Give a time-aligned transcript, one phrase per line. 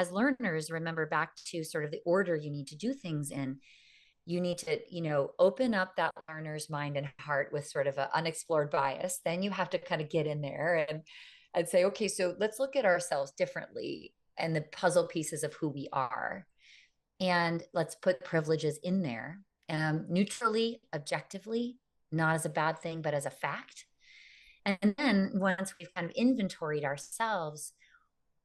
[0.00, 3.58] as learners, remember back to sort of the order you need to do things in.
[4.24, 7.98] You need to, you know, open up that learner's mind and heart with sort of
[7.98, 9.20] an unexplored bias.
[9.24, 11.02] Then you have to kind of get in there and
[11.52, 15.68] and say, okay, so let's look at ourselves differently and the puzzle pieces of who
[15.68, 16.46] we are.
[17.18, 21.76] And let's put privileges in there um, neutrally, objectively,
[22.10, 23.84] not as a bad thing, but as a fact.
[24.64, 27.72] And then once we've kind of inventoried ourselves,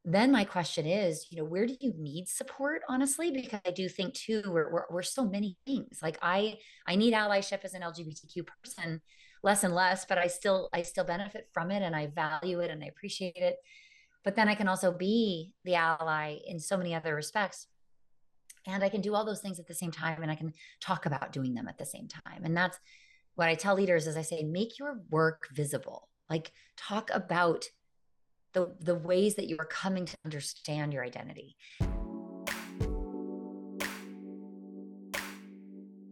[0.05, 3.31] then my question is, you know, where do you need support, honestly?
[3.31, 5.99] Because I do think too, we're, we're, we're so many things.
[6.01, 9.01] Like I, I need allyship as an LGBTQ person
[9.41, 12.69] less and less, but I still, I still benefit from it and I value it
[12.69, 13.55] and I appreciate it.
[14.23, 17.67] But then I can also be the ally in so many other respects.
[18.67, 21.07] And I can do all those things at the same time and I can talk
[21.07, 22.43] about doing them at the same time.
[22.43, 22.79] And that's
[23.35, 26.09] what I tell leaders is I say, make your work visible.
[26.29, 27.65] Like talk about
[28.55, 31.57] the, the ways that you are coming to understand your identity.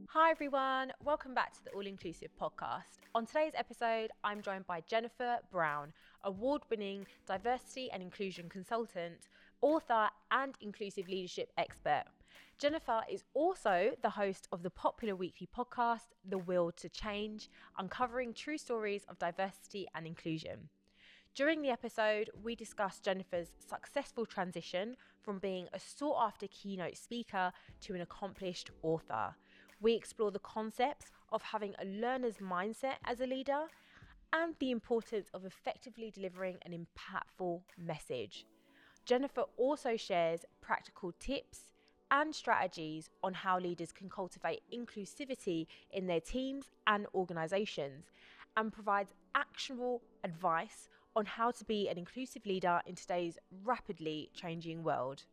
[0.09, 2.99] Hi everyone, welcome back to the All Inclusive podcast.
[3.15, 5.93] On today's episode, I'm joined by Jennifer Brown,
[6.25, 9.29] award winning diversity and inclusion consultant,
[9.61, 12.03] author, and inclusive leadership expert.
[12.59, 18.33] Jennifer is also the host of the popular weekly podcast, The Will to Change, uncovering
[18.33, 20.69] true stories of diversity and inclusion.
[21.35, 27.51] During the episode, we discuss Jennifer's successful transition from being a sought after keynote speaker
[27.81, 29.33] to an accomplished author.
[29.81, 33.63] We explore the concepts of having a learner's mindset as a leader
[34.31, 38.45] and the importance of effectively delivering an impactful message.
[39.03, 41.71] Jennifer also shares practical tips
[42.11, 48.11] and strategies on how leaders can cultivate inclusivity in their teams and organizations
[48.55, 54.83] and provides actionable advice on how to be an inclusive leader in today's rapidly changing
[54.83, 55.23] world.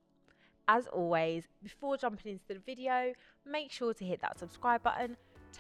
[0.69, 3.13] As always, before jumping into the video,
[3.47, 5.17] make sure to hit that subscribe button,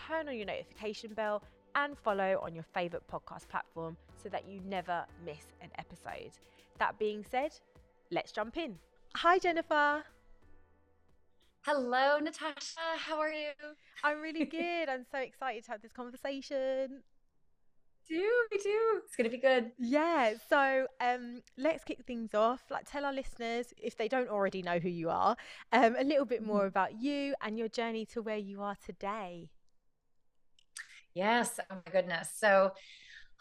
[0.06, 1.42] turn on your notification bell,
[1.74, 6.32] and follow on your favourite podcast platform so that you never miss an episode.
[6.78, 7.52] That being said,
[8.10, 8.78] let's jump in.
[9.16, 10.04] Hi, Jennifer.
[11.62, 12.80] Hello, Natasha.
[12.96, 13.50] How are you?
[14.02, 14.88] I'm really good.
[14.88, 17.02] I'm so excited to have this conversation.
[18.10, 19.00] Do we do?
[19.04, 19.70] It's gonna be good.
[19.78, 20.34] Yeah.
[20.48, 22.60] So um, let's kick things off.
[22.68, 25.36] Like, tell our listeners if they don't already know who you are,
[25.72, 26.66] um, a little bit more mm-hmm.
[26.66, 29.50] about you and your journey to where you are today.
[31.14, 31.60] Yes.
[31.70, 32.30] Oh my goodness.
[32.36, 32.72] So.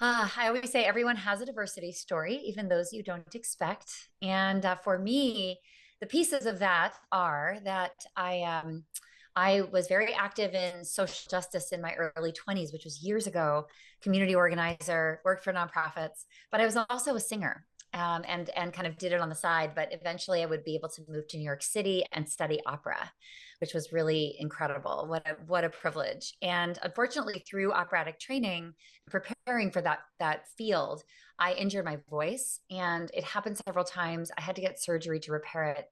[0.01, 4.07] Uh, I always say everyone has a diversity story, even those you don't expect.
[4.21, 5.59] And uh, for me,
[5.99, 8.85] the pieces of that are that I um,
[9.35, 13.67] I was very active in social justice in my early 20s, which was years ago,
[14.01, 17.65] community organizer, worked for nonprofits, but I was also a singer.
[17.91, 20.75] Um, and and kind of did it on the side, but eventually I would be
[20.75, 23.11] able to move to New York City and study opera,
[23.59, 25.05] which was really incredible.
[25.07, 26.35] What a what a privilege!
[26.43, 28.75] And unfortunately, through operatic training,
[29.09, 31.03] preparing for that that field,
[31.39, 34.29] I injured my voice and it happened several times.
[34.37, 35.87] I had to get surgery to repair it.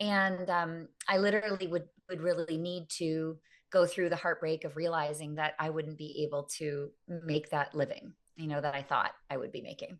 [0.00, 3.38] And um, I literally would would really need to
[3.72, 8.12] go through the heartbreak of realizing that I wouldn't be able to make that living,
[8.36, 9.98] you know, that I thought I would be making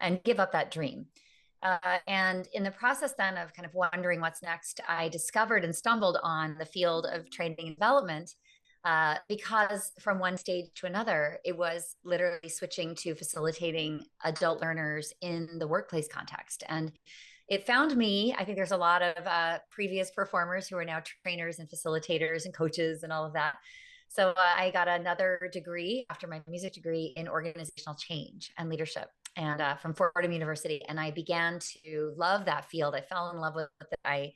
[0.00, 1.06] and give up that dream.
[1.62, 5.74] Uh, and in the process then of kind of wondering what's next, I discovered and
[5.74, 8.34] stumbled on the field of training and development
[8.84, 15.12] uh, because from one stage to another, it was literally switching to facilitating adult learners
[15.22, 16.62] in the workplace context.
[16.68, 16.92] And
[17.48, 18.34] it found me.
[18.36, 22.44] I think there's a lot of uh, previous performers who are now trainers and facilitators
[22.44, 23.54] and coaches and all of that.
[24.08, 29.08] So uh, I got another degree after my music degree in organizational change and leadership
[29.36, 30.82] and uh, from Fordham University.
[30.88, 32.94] And I began to love that field.
[32.94, 33.98] I fell in love with it.
[34.04, 34.32] I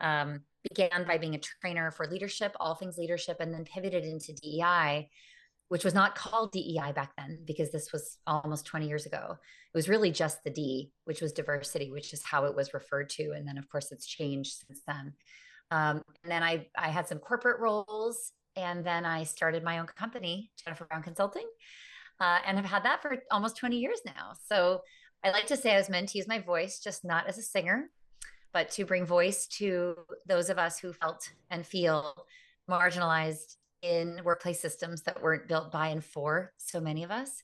[0.00, 4.32] um, began by being a trainer for leadership, all things leadership, and then pivoted into
[4.34, 5.08] DEI,
[5.74, 9.32] which was not called DEI back then because this was almost 20 years ago.
[9.32, 13.10] It was really just the D, which was diversity, which is how it was referred
[13.10, 13.32] to.
[13.32, 15.14] And then, of course, it's changed since then.
[15.72, 19.86] Um, and then I, I had some corporate roles, and then I started my own
[19.86, 21.48] company, Jennifer Brown Consulting,
[22.20, 24.34] uh, and have had that for almost 20 years now.
[24.48, 24.82] So
[25.24, 27.42] I like to say I was meant to use my voice, just not as a
[27.42, 27.90] singer,
[28.52, 32.26] but to bring voice to those of us who felt and feel
[32.70, 37.42] marginalized in workplace systems that weren't built by and for so many of us.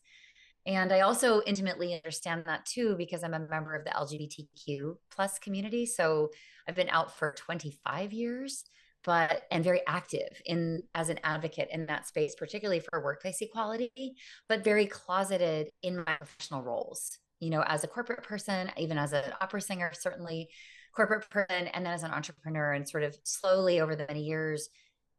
[0.66, 5.38] And I also intimately understand that too, because I'm a member of the LGBTQ plus
[5.38, 5.86] community.
[5.86, 6.30] So
[6.68, 8.64] I've been out for 25 years,
[9.04, 14.14] but and very active in as an advocate in that space, particularly for workplace equality,
[14.48, 17.18] but very closeted in my professional roles.
[17.38, 20.48] You know, as a corporate person, even as an opera singer, certainly
[20.94, 24.68] corporate person and then as an entrepreneur and sort of slowly over the many years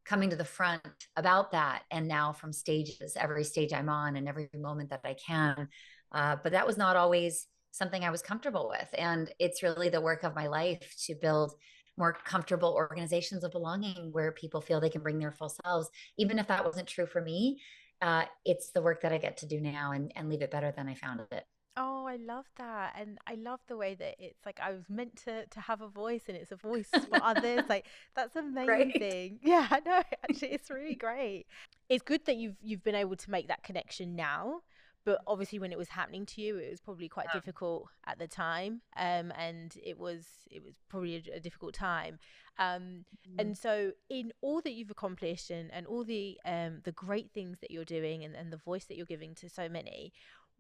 [0.06, 0.82] coming to the front
[1.16, 5.14] about that and now from stages every stage i'm on and every moment that i
[5.14, 5.68] can.
[6.12, 8.90] Uh, but that was not always something i was comfortable with.
[8.98, 11.54] And it's really the work of my life to build
[11.98, 15.90] more comfortable organizations of belonging where people feel they can bring their full selves.
[16.18, 17.60] Even if that wasn't true for me
[18.02, 20.74] uh, it's the work that i get to do now and, and leave it better
[20.76, 21.46] than i found it
[21.78, 22.96] Oh, I love that.
[23.00, 25.88] And I love the way that it's like I was meant to to have a
[25.88, 27.64] voice and it's a voice for others.
[27.70, 28.68] Like that's amazing.
[28.68, 29.40] Right?
[29.42, 30.02] Yeah, know.
[30.24, 31.46] actually it's really great.
[31.90, 34.62] It's good that you've you've been able to make that connection now.
[35.04, 37.40] But obviously when it was happening to you, it was probably quite yeah.
[37.40, 38.82] difficult at the time.
[38.98, 42.20] Um and it was it was probably a, a difficult time.
[42.60, 43.40] Um mm.
[43.40, 47.60] and so in all that you've accomplished and, and all the um the great things
[47.62, 50.12] that you're doing and, and the voice that you're giving to so many,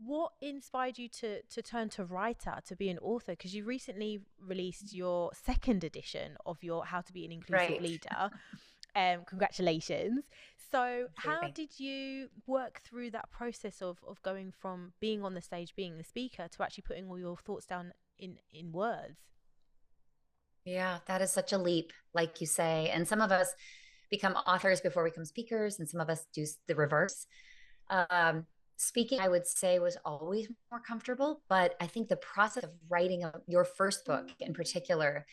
[0.06, 3.34] what inspired you to to turn to writer to be an author?
[3.34, 7.82] Because you recently released your second edition of your how to be an inclusive right.
[7.82, 8.30] leader.
[8.96, 10.24] Um congratulations.
[10.72, 15.42] So how did you work through that process of of going from being on the
[15.42, 19.18] stage being the speaker to actually putting all your thoughts down in in words?
[20.66, 22.90] Yeah that is such a leap like you say.
[22.94, 23.54] And some of us
[24.10, 27.28] become authors before we become speakers and some of us do the reverse.
[27.90, 28.48] Um
[28.82, 33.24] speaking i would say was always more comfortable but i think the process of writing
[33.24, 35.26] a, your first book in particular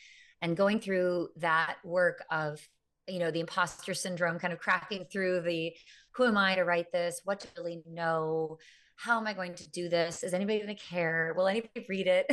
[0.42, 2.60] and going through that work of
[3.08, 5.72] you know the imposter syndrome kind of cracking through the
[6.12, 7.20] who am i to write this?
[7.24, 8.58] What to really know?
[8.96, 10.22] How am i going to do this?
[10.22, 11.32] Is anybody going to care?
[11.36, 12.26] Will anybody read it?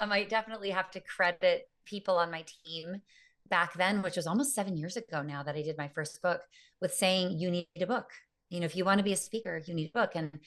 [0.00, 3.02] I might definitely have to credit people on my team
[3.48, 6.42] back then which was almost seven years ago now that i did my first book
[6.80, 8.12] with saying you need a book
[8.50, 10.38] you know if you want to be a speaker you need a book and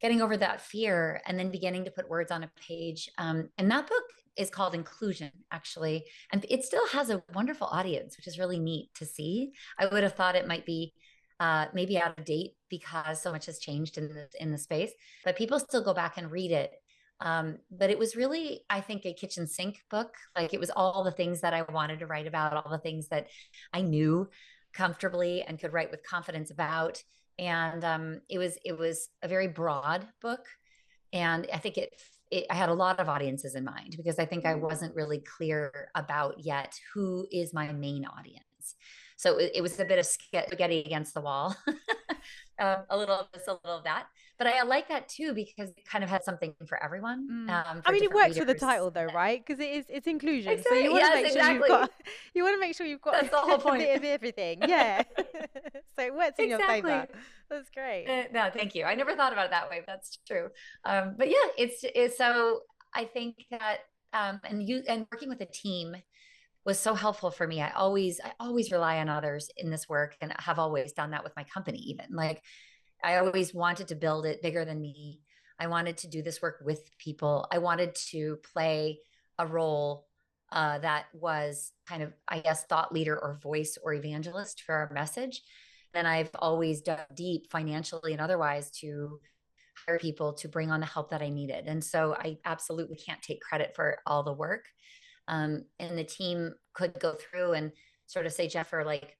[0.00, 3.70] getting over that fear and then beginning to put words on a page um, and
[3.70, 4.02] that book
[4.36, 8.88] is called inclusion actually and it still has a wonderful audience which is really neat
[8.94, 9.52] to see.
[9.78, 10.94] I would have thought it might be
[11.38, 14.92] uh, maybe out of date because so much has changed in the in the space
[15.24, 16.72] but people still go back and read it.
[17.22, 20.14] Um, but it was really i think a kitchen sink book.
[20.34, 23.08] Like it was all the things that i wanted to write about all the things
[23.08, 23.26] that
[23.74, 24.28] i knew
[24.72, 27.02] comfortably and could write with confidence about
[27.40, 30.44] and um, it was it was a very broad book,
[31.12, 32.00] and I think it,
[32.30, 34.60] it I had a lot of audiences in mind because I think I mm.
[34.60, 38.44] wasn't really clear about yet who is my main audience.
[39.16, 41.56] So it, it was a bit of spaghetti against the wall,
[42.58, 44.04] um, a little of this, a little of that.
[44.40, 47.28] But I like that too because it kind of had something for everyone.
[47.30, 47.50] Mm.
[47.50, 48.46] Um, for I mean, it works readers.
[48.46, 49.44] with the title though, right?
[49.46, 50.52] Because it is it's inclusion.
[50.52, 50.78] Exactly.
[50.78, 51.90] So you want to yes, make sure you've got
[52.34, 53.82] you want to make sure you've got That's the whole point.
[53.82, 54.62] a bit of everything.
[54.66, 55.02] Yeah.
[55.94, 56.90] so it works in exactly.
[56.90, 57.08] your favor.
[57.50, 58.06] That's great.
[58.08, 58.84] Uh, no, thank you.
[58.84, 59.82] I never thought about it that way.
[59.86, 60.48] That's true.
[60.86, 62.60] Um, but yeah, it's it's so
[62.94, 63.80] I think that
[64.14, 65.94] um, and you and working with a team
[66.64, 67.60] was so helpful for me.
[67.60, 71.24] I always I always rely on others in this work and have always done that
[71.24, 72.06] with my company even.
[72.10, 72.42] Like
[73.02, 75.20] I always wanted to build it bigger than me.
[75.58, 77.46] I wanted to do this work with people.
[77.50, 79.00] I wanted to play
[79.38, 80.06] a role
[80.52, 84.90] uh, that was kind of, I guess, thought leader or voice or evangelist for our
[84.92, 85.42] message.
[85.94, 89.20] And I've always dug deep financially and otherwise to
[89.86, 91.66] hire people to bring on the help that I needed.
[91.66, 94.64] And so I absolutely can't take credit for all the work
[95.30, 97.72] um, and the team could go through and
[98.06, 99.16] sort of say jennifer like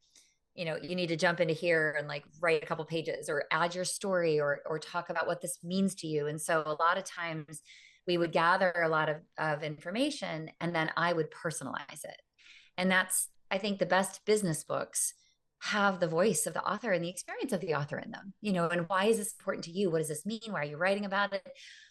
[0.54, 3.44] you know you need to jump into here and like write a couple pages or
[3.50, 6.26] add your story or or talk about what this means to you.
[6.26, 7.60] And so a lot of times
[8.06, 12.20] we would gather a lot of, of information and then i would personalize it.
[12.76, 15.14] And that's i think the best business books
[15.62, 18.50] have the voice of the author and the experience of the author in them you
[18.52, 19.90] know and why is this important to you?
[19.90, 20.40] What does this mean?
[20.48, 21.46] Why are you writing about it?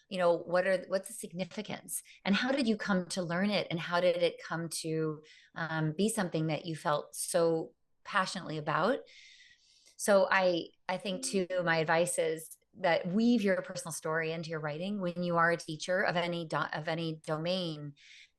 [0.10, 2.02] You know what are what's the significance?
[2.26, 3.68] And how did you come to learn it?
[3.70, 5.20] And how did it come to
[5.56, 7.72] um, be something that you felt so
[8.04, 8.98] passionately about.
[9.98, 14.60] So i i think too my advice is that weave your personal story into your
[14.60, 15.02] writing.
[15.02, 17.94] When you are a teacher of any do- of any domain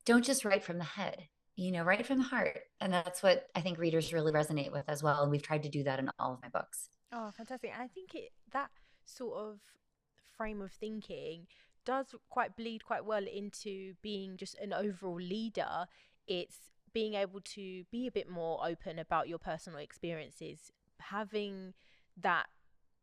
[0.07, 2.61] don't just write from the head you know write from the heart.
[2.81, 5.23] And that's what i think readers really resonate with as well.
[5.23, 6.89] And we've tried to do that in all of my books.
[7.13, 7.73] Oh fantastic.
[7.79, 8.71] I think it that
[9.05, 9.61] sort of
[10.37, 11.47] frame of thinking
[11.85, 15.87] does quite bleed quite well into being just an overall leader.
[16.27, 21.75] It's being able to be a bit more open about your personal experiences, having
[22.17, 22.47] that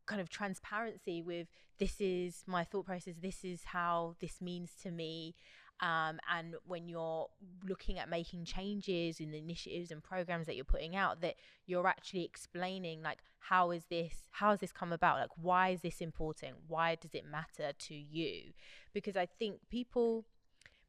[0.05, 1.47] kind of transparency with
[1.79, 5.35] this is my thought process, this is how this means to me,
[5.79, 7.27] um, and when you're
[7.67, 11.35] looking at making changes in the initiatives and programs that you're putting out that
[11.67, 15.19] you're actually explaining like how is this how has this come about?
[15.19, 16.55] Like why is this important?
[16.67, 18.53] Why does it matter to you?
[18.93, 20.25] Because i think people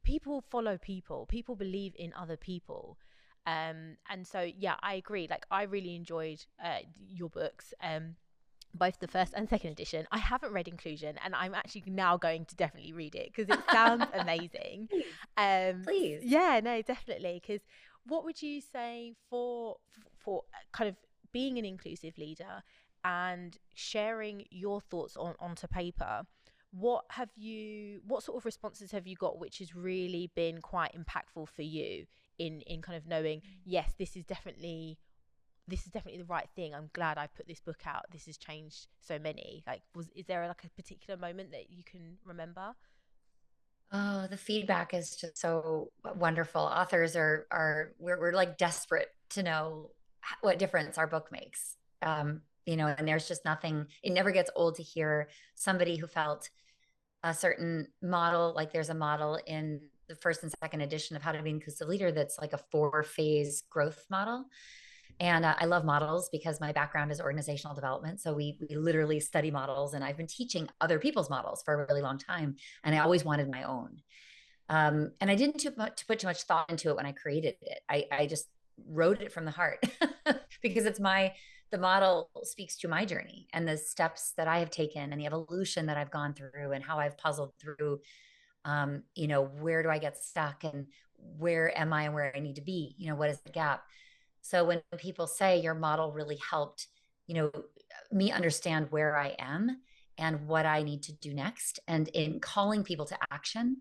[0.03, 2.97] people follow people people believe in other people
[3.45, 8.15] um and so yeah i agree like i really enjoyed uh, your books um
[8.73, 10.07] both the first and second edition.
[10.11, 13.63] I haven't read Inclusion, and I'm actually now going to definitely read it because it
[13.71, 14.89] sounds amazing.
[14.89, 15.05] Please.
[15.37, 16.21] Um, Please.
[16.23, 17.41] Yeah, no, definitely.
[17.41, 17.61] Because
[18.05, 19.77] what would you say for
[20.17, 20.95] for kind of
[21.31, 22.63] being an inclusive leader
[23.03, 26.25] and sharing your thoughts on onto paper?
[26.71, 28.01] What have you?
[28.05, 32.05] What sort of responses have you got, which has really been quite impactful for you
[32.37, 34.97] in in kind of knowing, yes, this is definitely
[35.67, 36.73] this is definitely the right thing.
[36.73, 38.05] I'm glad I put this book out.
[38.11, 39.63] This has changed so many.
[39.67, 42.73] Like, was is there like a particular moment that you can remember?
[43.91, 46.61] Oh, the feedback is just so wonderful.
[46.61, 49.91] Authors are are we're we're like desperate to know
[50.41, 51.75] what difference our book makes.
[52.01, 53.85] Um, you know, and there's just nothing.
[54.03, 56.49] It never gets old to hear somebody who felt
[57.23, 58.53] a certain model.
[58.55, 61.87] Like there's a model in the first and second edition of How to Be Inclusive
[61.87, 64.45] Leader that's like a four phase growth model
[65.19, 68.21] and uh, I love models because my background is organizational development.
[68.21, 71.87] So we, we literally study models, and I've been teaching other people's models for a
[71.87, 72.55] really long time.
[72.83, 73.97] And I always wanted my own.
[74.69, 77.55] Um, and I didn't too much, put too much thought into it when I created
[77.61, 77.79] it.
[77.89, 78.47] I, I just
[78.87, 79.83] wrote it from the heart
[80.61, 81.33] because it's my
[81.71, 85.25] the model speaks to my journey and the steps that I have taken and the
[85.25, 87.99] evolution that I've gone through and how I've puzzled through.
[88.65, 90.87] Um, you know, where do I get stuck and
[91.37, 92.95] where am I and where I need to be?
[92.97, 93.83] You know, what is the gap?
[94.41, 96.87] So when people say your model really helped,
[97.27, 97.51] you know,
[98.11, 99.81] me understand where I am
[100.17, 103.77] and what I need to do next, and in calling people to action,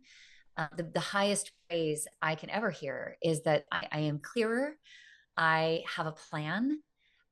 [0.57, 4.77] uh, the, the highest praise I can ever hear is that I, I am clearer.
[5.37, 6.81] I have a plan.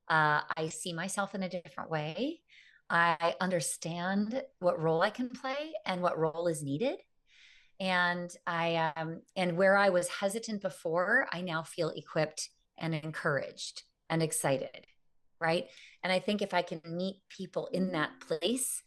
[0.09, 2.41] Uh, I see myself in a different way.
[2.89, 6.97] I understand what role I can play and what role is needed.
[7.79, 13.83] And I um, and where I was hesitant before, I now feel equipped and encouraged
[14.09, 14.87] and excited
[15.39, 15.65] right
[16.03, 18.83] and i think if i can meet people in that place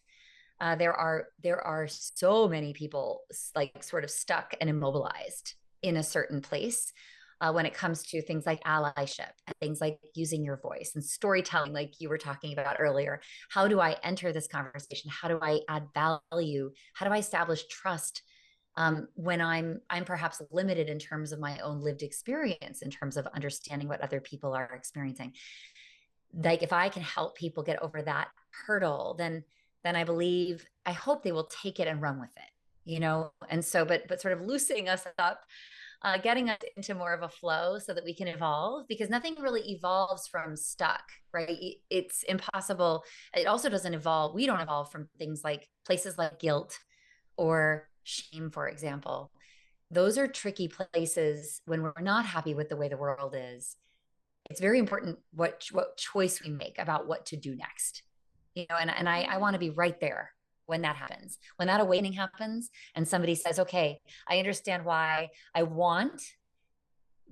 [0.61, 3.23] uh, there are there are so many people
[3.55, 6.93] like sort of stuck and immobilized in a certain place
[7.41, 11.05] uh, when it comes to things like allyship and things like using your voice and
[11.05, 13.21] storytelling like you were talking about earlier
[13.51, 17.67] how do i enter this conversation how do i add value how do i establish
[17.69, 18.23] trust
[18.77, 23.17] um, when I'm I'm perhaps limited in terms of my own lived experience, in terms
[23.17, 25.33] of understanding what other people are experiencing.
[26.33, 28.29] Like if I can help people get over that
[28.67, 29.45] hurdle, then
[29.83, 33.33] then I believe I hope they will take it and run with it, you know.
[33.49, 35.43] And so, but but sort of loosening us up,
[36.03, 39.35] uh, getting us into more of a flow so that we can evolve, because nothing
[39.39, 41.03] really evolves from stuck,
[41.33, 41.75] right?
[41.91, 43.05] It's impossible.
[43.35, 44.35] It also doesn't evolve.
[44.35, 46.79] We don't evolve from things like places like guilt
[47.37, 49.31] or shame, for example,
[49.91, 53.77] those are tricky places when we're not happy with the way the world is.
[54.49, 58.03] It's very important what what choice we make about what to do next.
[58.55, 60.33] You know, and, and I, I want to be right there
[60.71, 61.39] when that happens.
[61.57, 66.23] When that awakening happens and somebody says, okay, I understand why I want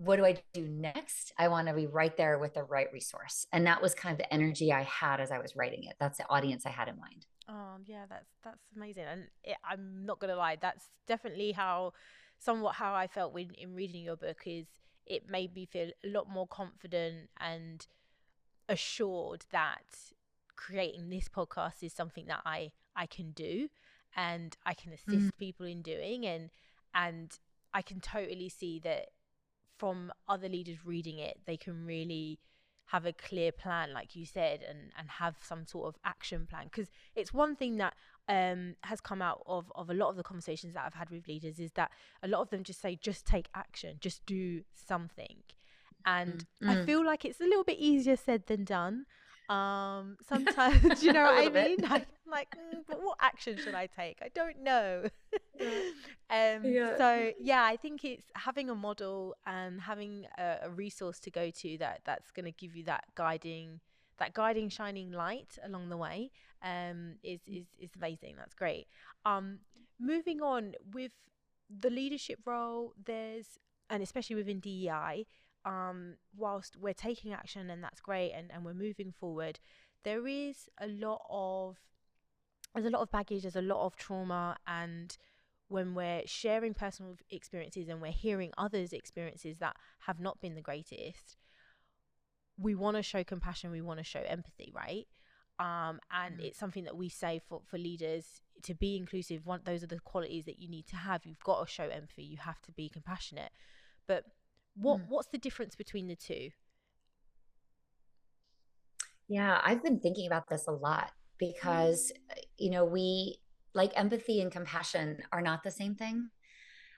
[0.00, 1.32] what do I do next?
[1.36, 3.48] I want to be right there with the right resource.
[3.52, 5.96] And that was kind of the energy I had as I was writing it.
[5.98, 7.26] That's the audience I had in mind.
[7.48, 11.94] Oh yeah, that's that's amazing, and it, I'm not gonna lie, that's definitely how,
[12.38, 14.66] somewhat how I felt when in reading your book is
[15.06, 17.86] it made me feel a lot more confident and
[18.68, 20.12] assured that
[20.56, 23.68] creating this podcast is something that I I can do
[24.16, 25.38] and I can assist mm.
[25.38, 26.50] people in doing and
[26.94, 27.38] and
[27.72, 29.06] I can totally see that
[29.78, 32.40] from other leaders reading it they can really
[32.86, 36.64] have a clear plan like you said and and have some sort of action plan
[36.64, 37.94] because it's one thing that
[38.30, 41.26] um, has come out of, of a lot of the conversations that I've had with
[41.26, 41.90] leaders is that
[42.22, 45.36] a lot of them just say just take action just do something
[46.04, 46.68] and mm.
[46.68, 49.06] I feel like it's a little bit easier said than done
[49.48, 51.78] um sometimes you know what i mean?
[51.88, 54.18] Like, like mm, but what action should i take?
[54.22, 55.04] I don't know.
[56.30, 56.96] Um yeah.
[56.98, 61.50] so yeah i think it's having a model and having a, a resource to go
[61.50, 63.80] to that that's going to give you that guiding
[64.18, 66.30] that guiding shining light along the way
[66.62, 68.34] um is is is amazing.
[68.36, 68.86] That's great.
[69.24, 69.60] Um
[69.98, 71.12] moving on with
[71.68, 73.58] the leadership role there's
[73.90, 75.24] and especially within DEI
[75.64, 79.58] um, whilst we're taking action and that's great and, and we're moving forward,
[80.04, 81.76] there is a lot of
[82.74, 85.16] there's a lot of baggage, there's a lot of trauma and
[85.68, 90.62] when we're sharing personal experiences and we're hearing others' experiences that have not been the
[90.62, 91.36] greatest,
[92.58, 95.06] we want to show compassion, we want to show empathy, right?
[95.60, 96.44] Um, and mm.
[96.44, 100.00] it's something that we say for, for leaders to be inclusive one those are the
[100.00, 102.88] qualities that you need to have you've got to show empathy you have to be
[102.88, 103.52] compassionate
[104.06, 104.24] but
[104.80, 105.04] what mm.
[105.08, 106.50] what's the difference between the two
[109.28, 112.42] yeah i've been thinking about this a lot because mm.
[112.56, 113.38] you know we
[113.74, 116.28] like empathy and compassion are not the same thing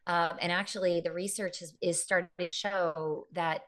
[0.06, 3.62] um, and actually the research is, is starting to show that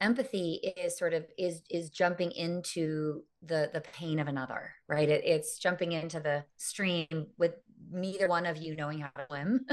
[0.00, 5.22] empathy is sort of is is jumping into the the pain of another right it,
[5.24, 7.54] it's jumping into the stream with
[7.90, 9.66] neither one of you knowing how to swim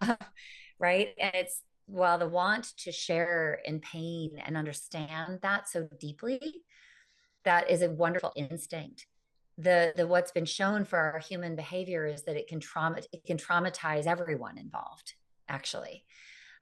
[0.78, 6.62] right and it's while the want to share in pain and understand that so deeply
[7.44, 9.06] that is a wonderful instinct.
[9.56, 13.24] The the what's been shown for our human behavior is that it can trauma it
[13.24, 15.14] can traumatize everyone involved
[15.48, 16.04] actually.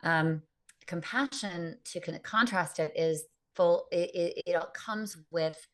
[0.03, 0.43] Um,
[0.87, 3.25] compassion to contrast it is
[3.55, 5.67] full it, it, it comes with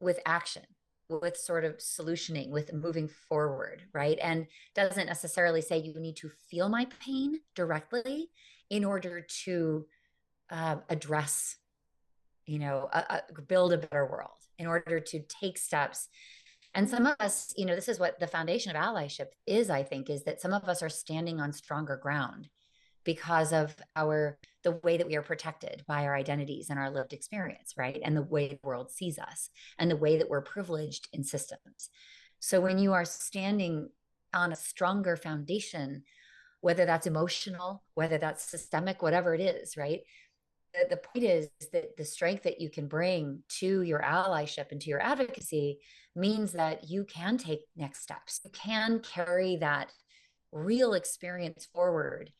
[0.00, 0.62] with action
[1.08, 4.18] with sort of solutioning with moving forward right?
[4.22, 8.28] And doesn't necessarily say you need to feel my pain directly
[8.70, 9.86] in order to
[10.50, 11.56] uh, address
[12.46, 16.08] you know a, a, build a better world in order to take steps.
[16.74, 19.82] And some of us you know this is what the foundation of allyship is i
[19.82, 22.48] think is that some of us are standing on stronger ground
[23.04, 27.12] because of our the way that we are protected by our identities and our lived
[27.12, 28.00] experience right?
[28.04, 31.90] And the way the world sees us and the way that we're privileged in systems.
[32.40, 33.88] So when you are standing
[34.34, 36.02] on a stronger foundation
[36.64, 40.00] whether that's emotional whether that's systemic whatever it is right?
[40.72, 44.80] The, the point is that the strength that you can bring to your allyship and
[44.80, 45.80] to your advocacy
[46.16, 48.40] means that you can take next steps.
[48.44, 49.92] You can carry that
[50.52, 52.32] real experience forward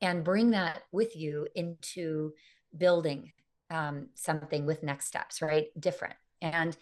[0.00, 2.32] and bring that with you into
[2.76, 3.32] building
[3.70, 5.66] um, something with next steps right?
[5.78, 6.14] Different.
[6.40, 6.76] And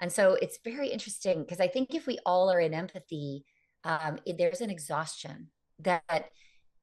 [0.00, 3.44] and so it's very interesting because i think if we all are in empathy
[3.84, 5.48] um, it, there's an exhaustion
[5.80, 6.30] that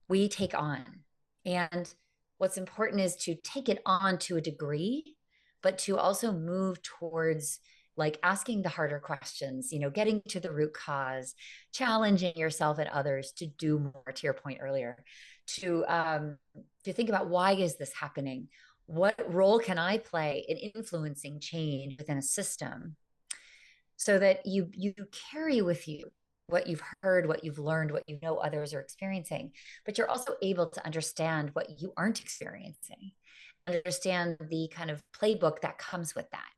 [0.08, 0.86] we take on.
[1.46, 1.92] And
[2.38, 5.16] what's important is to take it on to a degree
[5.62, 7.60] but to also move towards
[7.98, 11.34] like asking the harder questions you know getting to the root cause
[11.74, 14.98] challenging yourself and others to do more to your point earlier
[15.48, 16.38] to um,
[16.84, 18.48] to think about why is this happening?
[18.88, 22.96] What role can i play in influencing change within a system
[23.96, 24.94] so that you you
[25.32, 26.12] carry with you
[26.48, 29.52] what you've heard what you've learned what you know others are experiencing
[29.86, 33.12] but you're also able to understand what you aren't experiencing
[33.68, 36.50] understand the kind of playbook that comes with that.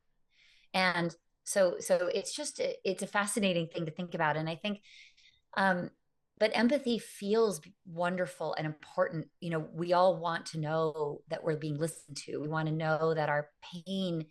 [0.74, 4.36] And so so it's just it's a fascinating thing to think about.
[4.36, 4.82] And i think
[5.56, 5.90] um
[6.40, 9.28] but empathy feels wonderful and important.
[9.40, 12.38] You know we all want to know that we're being listened to.
[12.40, 13.50] We want to know that our
[13.86, 14.26] pain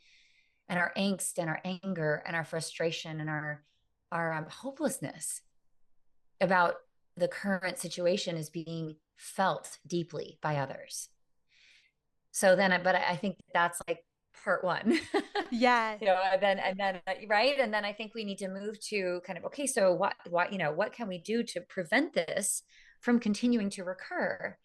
[0.68, 3.64] and our angst and our anger and our frustration and our
[4.12, 5.40] our um, hopelessness
[6.40, 6.76] about
[7.16, 11.08] the current situation is being felt deeply by others
[12.30, 14.04] so then but i think that's like
[14.46, 14.98] part one.
[15.50, 15.96] yeah.
[16.00, 18.80] you know, and then and then right, and then I think we need to move
[18.88, 22.14] to kind of okay, so what what you know what can we do to prevent
[22.14, 22.62] this
[23.00, 24.56] from continuing to recur,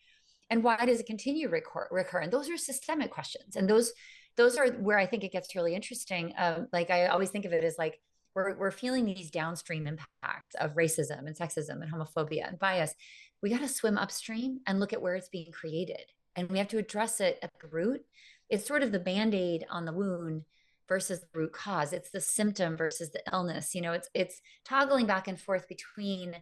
[0.49, 1.87] and why does it continue recur?
[1.91, 2.19] recur?
[2.19, 3.91] And those are systemic questions, and those
[4.37, 6.33] those are where I think it gets really interesting.
[6.37, 7.99] Um, like I always think of it as like
[8.35, 12.93] we're we're feeling these downstream impacts of racism and sexism and homophobia and bias.
[13.41, 16.69] We got to swim upstream and look at where it's being created, and we have
[16.69, 18.05] to address it at the root.
[18.49, 20.43] It's sort of the band-aid on the wound
[20.87, 21.93] versus the root cause.
[21.93, 23.75] It's the symptom versus the illness.
[23.75, 26.35] You know it's it's toggling back and forth between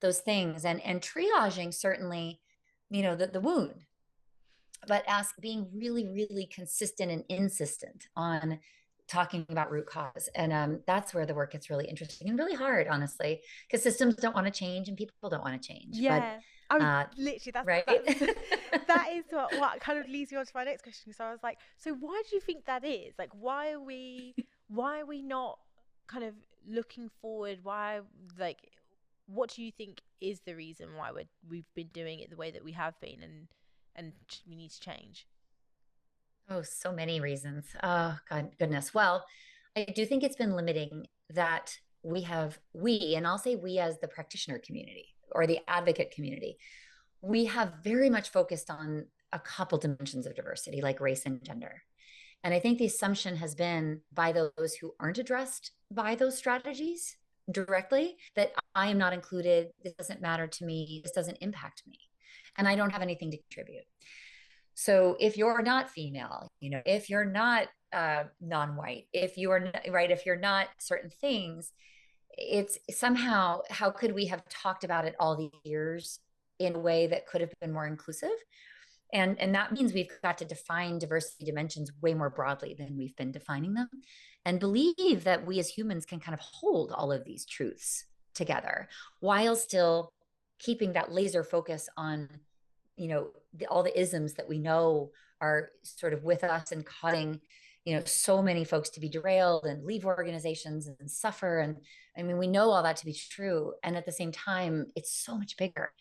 [0.00, 2.40] those things and and triaging certainly
[2.90, 3.84] you know the, the wound.
[4.86, 8.60] But ask being really really consistent and insistent on
[9.06, 12.54] talking about root cause and um, that's where the work gets really interesting and really
[12.54, 16.38] hard honestly because systems don't want to change and people don't want to change yeah
[16.74, 17.84] was uh, literally that's right.
[17.86, 18.20] That's,
[18.86, 21.12] that is what, what kind of leads me on to my next question.
[21.12, 23.14] So I was like, so why do you think that is?
[23.18, 24.34] Like, why are we,
[24.68, 25.58] why are we not
[26.06, 26.34] kind of
[26.68, 27.58] looking forward?
[27.62, 28.00] Why,
[28.38, 28.70] like,
[29.26, 32.50] what do you think is the reason why we we've been doing it the way
[32.50, 33.48] that we have been, and
[33.96, 34.12] and
[34.46, 35.26] we need to change?
[36.50, 37.66] Oh, so many reasons.
[37.82, 38.92] Oh, God, goodness.
[38.92, 39.24] Well,
[39.76, 43.98] I do think it's been limiting that we have we, and I'll say we as
[43.98, 46.58] the practitioner community or the advocate community,
[47.22, 51.82] we have very much focused on a couple dimensions of diversity, like race and gender.
[52.44, 57.16] And I think the assumption has been by those who aren't addressed by those strategies
[57.50, 59.68] directly that I am not included.
[59.82, 61.00] This doesn't matter to me.
[61.02, 61.98] This doesn't impact me.
[62.56, 63.84] And I don't have anything to contribute.
[64.74, 69.70] So if you're not female, you know, if you're not uh, non-white, if you are
[69.90, 71.72] right, if you're not certain things,
[72.36, 76.18] it's somehow how could we have talked about it all these years
[76.58, 78.30] in a way that could have been more inclusive?
[79.12, 83.14] And and that means we've got to define diversity dimensions way more broadly than we've
[83.16, 83.88] been defining them
[84.44, 88.88] and believe that we as humans can kind of hold all of these truths together
[89.20, 90.10] while still
[90.58, 92.28] keeping that laser focus on
[92.96, 96.84] you know the, all the isms that we know are sort of with us and
[96.86, 97.40] causing
[97.84, 101.58] you know so many folks to be derailed and leave organizations and suffer.
[101.58, 101.76] And
[102.16, 103.74] i mean we know all that to be true.
[103.82, 105.92] And at the same time it's so much bigger.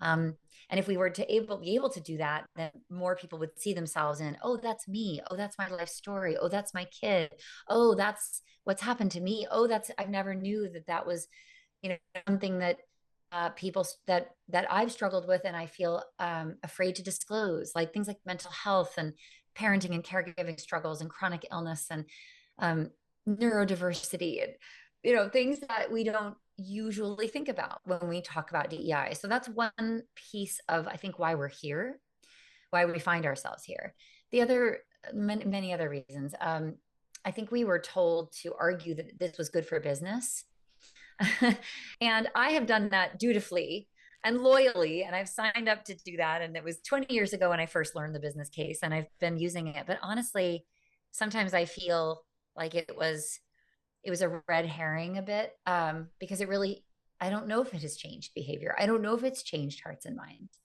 [0.00, 0.36] Um,
[0.70, 3.58] and if we were to able be able to do that then more people would
[3.58, 5.20] see themselves in oh that's me.
[5.30, 6.36] Oh that's my life story.
[6.36, 7.30] Oh that's my kid.
[7.68, 9.46] Oh that's what's happened to me.
[9.50, 11.28] Oh that's i never knew that that was
[11.82, 12.78] you know something that
[13.32, 17.92] uh, people that that I've struggled with and I feel um, afraid to disclose, like
[17.92, 19.12] things like mental health and
[19.56, 22.04] parenting and caregiving struggles and chronic illness and
[22.58, 22.90] um,
[23.28, 24.52] neurodiversity and
[25.02, 29.14] you know things that we don't usually think about when we talk about DEI.
[29.14, 31.98] So that's one piece of I think why we're here,
[32.70, 33.94] why we find ourselves here.
[34.30, 34.80] The other
[35.12, 36.34] many, many other reasons.
[36.40, 36.76] Um,
[37.24, 40.44] I think we were told to argue that this was good for business.
[42.00, 43.88] and I have done that dutifully
[44.24, 47.50] and loyally and i've signed up to do that and it was 20 years ago
[47.50, 49.84] when i first learned the business case and i've been using it.
[49.86, 50.64] But honestly
[51.10, 52.22] sometimes i feel
[52.56, 53.40] like it was
[54.02, 56.84] it was a red herring a bit um, because it really
[57.20, 58.74] i don't know if it has changed behavior.
[58.78, 60.58] I don't know if it's changed hearts and minds.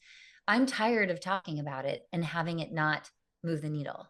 [0.48, 3.10] I'm tired of talking about it and having it not
[3.44, 4.08] move the needle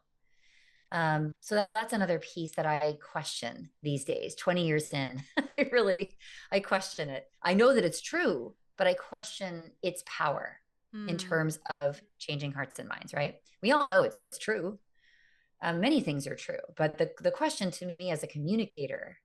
[0.91, 5.21] um, so that, that's another piece that i question these days 20 years in
[5.58, 6.12] i really
[6.52, 10.60] i question it i know that it's true but I question its power
[10.95, 11.08] mm.
[11.08, 11.28] in hmm.
[11.30, 13.36] terms of changing hearts and minds, right?
[13.62, 14.80] We all know it's true.
[15.62, 19.17] Um, many things are true, but the, the question to me as a communicator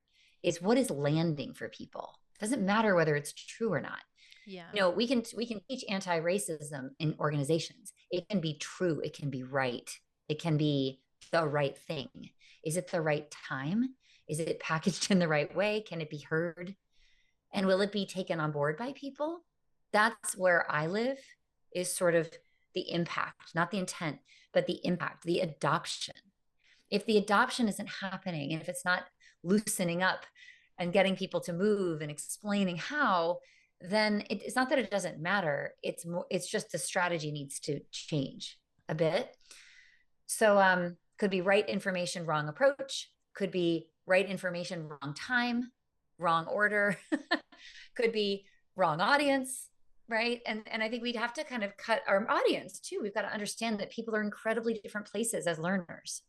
[0.43, 2.15] is what is landing for people?
[2.37, 3.99] It doesn't matter whether it's true or not.
[4.47, 4.67] Yeah.
[4.73, 7.93] You know, we can we can teach anti-racism in organizations.
[8.11, 9.91] It can be true, it can be right,
[10.29, 11.01] it can be
[11.33, 12.31] the right thing.
[12.65, 13.95] Is it the right time?
[14.29, 15.81] Is it packaged in the right way?
[15.87, 16.75] Can it be heard?
[17.53, 19.41] and will it be taken on board by people
[19.93, 21.19] that's where i live
[21.75, 22.31] is sort of
[22.75, 24.19] the impact not the intent
[24.53, 26.15] but the impact the adoption
[26.91, 29.05] if the adoption isn't happening and if it's not
[29.43, 30.25] loosening up
[30.79, 33.39] and getting people to move and explaining how
[33.83, 37.59] then it, it's not that it doesn't matter it's more it's just the strategy needs
[37.59, 39.37] to change a bit
[40.27, 45.71] so um could be right information wrong approach could be right information wrong time
[46.21, 46.97] wrong order,
[47.97, 48.45] could be
[48.77, 49.69] wrong audience,
[50.09, 50.41] right?
[50.47, 53.01] And and I think we'd have to kind of cut our audience too.
[53.03, 56.23] We've got to understand that people are incredibly different places as learners.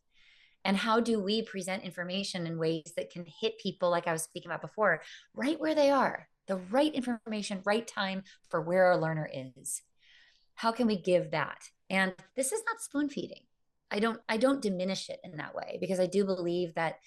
[0.63, 4.23] And how do we present information in ways that can hit people like I was
[4.23, 5.01] speaking about before,
[5.33, 6.27] right where they are?
[6.47, 9.81] The right information, right time for where our learner is.
[10.53, 11.63] How can we give that?
[11.89, 13.41] And this is not spoon feeding.
[13.91, 16.99] I don't I don't diminish it in that way because I do believe that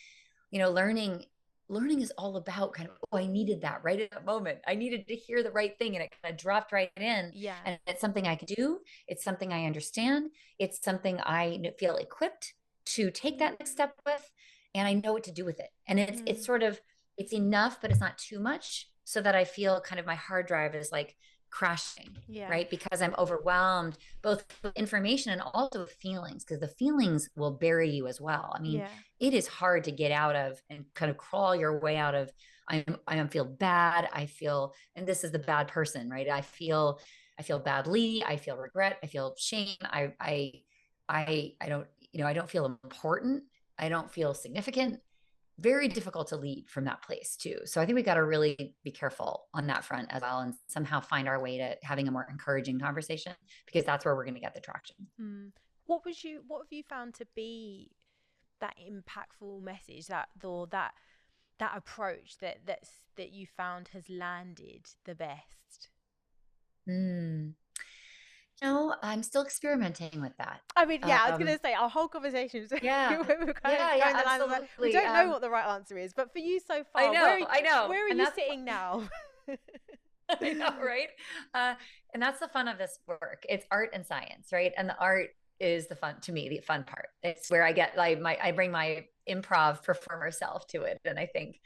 [0.51, 1.25] you know learning
[1.69, 4.59] learning is all about kind of oh i needed that right at that moment.
[4.67, 7.33] I needed to hear the right thing and it kind of dropped right in.
[7.35, 7.57] Yeah.
[7.65, 8.81] And it's something i can do.
[9.09, 10.31] It's something i understand.
[10.59, 12.55] It's something i feel equipped
[12.87, 14.31] to take that next step with
[14.75, 15.71] and i know what to do with it.
[15.89, 16.29] And it's mm.
[16.29, 16.81] it's sort of
[17.17, 20.47] it's enough but it's not too much so that i feel kind of my hard
[20.47, 21.17] drive is like
[21.55, 22.49] crashing yeah.
[22.49, 27.89] right because i'm overwhelmed both with information and also feelings because the feelings will bury
[27.89, 28.89] you as well i mean yeah.
[29.21, 32.29] it is hard to get out of and kind of crawl your way out of
[32.69, 36.99] i'm i feel bad i feel and this is the bad person right i feel
[37.39, 40.53] i feel badly i feel regret i feel shame i i
[41.09, 43.45] i i don't you know i don't feel important
[43.79, 44.99] i don't feel significant
[45.59, 47.59] very difficult to lead from that place too.
[47.65, 50.55] So I think we got to really be careful on that front as well and
[50.67, 53.33] somehow find our way to having a more encouraging conversation
[53.67, 54.97] because that's where we're going to get the traction.
[55.21, 55.53] Mm.
[55.87, 57.93] What was you what have you found to be
[58.61, 60.93] that impactful message that or that
[61.59, 65.91] that approach that that's that you found has landed the best?
[66.89, 67.53] Mm.
[68.63, 70.61] No, I'm still experimenting with that.
[70.77, 72.67] I mean, yeah, um, I was going to um, say our whole conversation.
[72.83, 74.59] Yeah, we were kind yeah, of yeah, absolutely.
[74.61, 77.03] Like, we don't um, know what the right answer is, but for you so far,
[77.03, 77.89] I know, where I know.
[77.89, 79.09] Where are and you sitting now?
[80.41, 81.09] I know, right?
[81.53, 81.75] Uh,
[82.13, 83.45] and that's the fun of this work.
[83.49, 84.73] It's art and science, right?
[84.77, 87.09] And the art is the fun to me, the fun part.
[87.23, 91.19] It's where I get like my I bring my improv performer self to it, and
[91.19, 91.61] I think,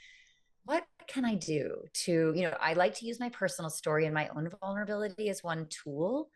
[0.65, 4.15] what can I do to, you know, I like to use my personal story and
[4.15, 6.31] my own vulnerability as one tool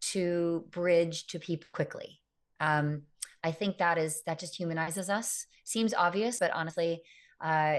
[0.00, 2.20] to bridge to people quickly.
[2.60, 3.02] Um,
[3.42, 5.46] I think that is that just humanizes us.
[5.64, 7.02] Seems obvious, but honestly,
[7.42, 7.78] uh,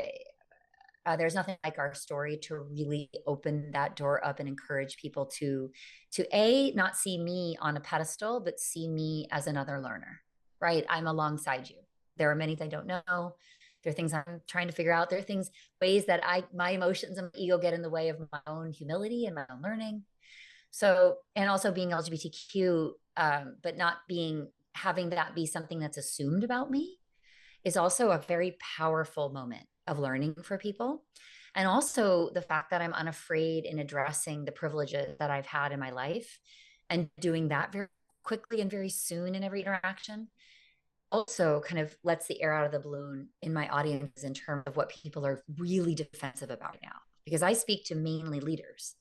[1.05, 5.25] uh, there's nothing like our story to really open that door up and encourage people
[5.25, 5.71] to
[6.11, 10.21] to a not see me on a pedestal but see me as another learner
[10.61, 10.85] right?
[10.89, 11.77] I'm alongside you.
[12.17, 13.35] There are many that i don't know.
[13.83, 15.09] There are things i'm trying to figure out.
[15.09, 15.51] There are things
[15.81, 18.71] ways that i my emotions and my ego get in the way of my own
[18.71, 20.03] humility and my own learning
[20.75, 26.43] so and also being lgbtq um, but not being having that be something that's assumed
[26.43, 26.97] about me
[27.63, 31.05] is also a very powerful moment of learning for people.
[31.55, 35.79] And also the fact that I'm unafraid in addressing the privileges that I've had in
[35.79, 36.37] my life
[36.89, 37.87] and doing that very
[38.23, 40.27] quickly and very soon in every interaction
[41.11, 44.63] also kind of lets the air out of the balloon in my audience in terms
[44.67, 46.97] of what people are really defensive about now.
[47.23, 48.95] Because I speak to mainly leaders.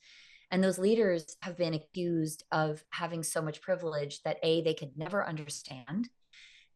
[0.55, 4.97] And those leaders have been accused of having so much privilege that A, they could
[4.97, 6.09] never understand,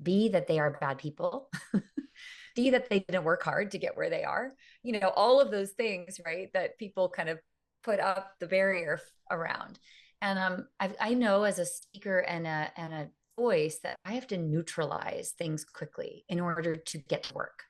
[0.03, 1.49] B, that they are bad people,
[2.57, 4.53] see that they didn't work hard to get where they are.
[4.83, 7.39] You know all of those things right that people kind of
[7.85, 9.79] put up the barrier around.
[10.21, 14.15] And um, I, I know as a speaker and a and a voice that i
[14.15, 17.63] have to neutralize things quickly in order to get to work.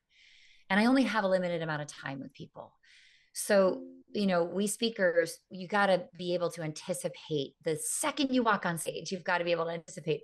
[0.71, 2.73] And i only have a limited amount of time with people
[3.39, 8.43] so you know we speakers you got to be able to anticipate the second you
[8.43, 10.23] walk on stage you've got to be able to anticipate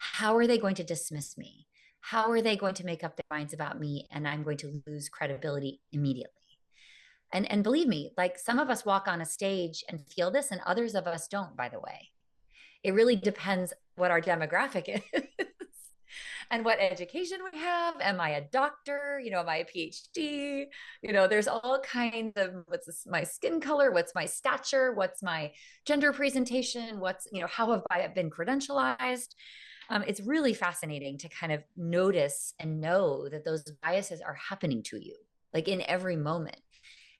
[0.00, 1.66] how are they going to dismiss me?
[2.00, 4.82] How are they going to make up their minds about me and i'm going to
[4.86, 6.32] lose credibility immediately?
[7.32, 10.50] And and believe me like some of us walk on a stage and feel this
[10.50, 12.08] and others of us don't by the way.
[12.82, 15.22] It really depends what our demographic is
[16.50, 19.20] and what education we have am i a doctor?
[19.22, 20.66] You know am i a phd
[21.02, 23.90] you know there's all kinds of what's this, my skin color?
[23.92, 24.94] What's my stature?
[24.94, 25.52] What's my
[25.84, 27.00] gender presentation?
[27.00, 29.34] What's you know how have i been credentialized?
[29.88, 34.84] Um, it's really fascinating to kind of notice and know that those biases are happening
[34.84, 35.16] to you
[35.52, 36.56] like in every moment.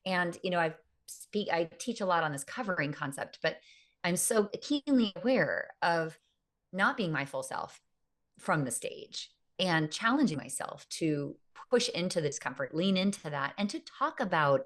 [0.06, 0.74] And you know i
[1.06, 3.56] speak i teach a lot on this covering concept but
[4.04, 6.16] i'm so keenly aware of
[6.72, 7.80] not being my full self
[8.40, 11.36] from the stage and challenging myself to
[11.70, 14.62] push into the discomfort lean into that and to talk about